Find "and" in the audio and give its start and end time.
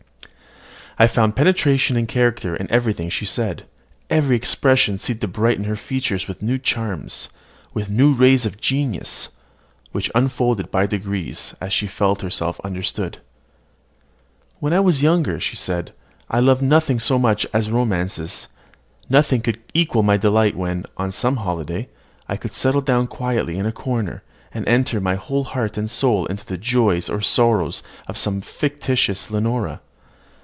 1.97-2.07, 24.53-24.67, 25.79-25.89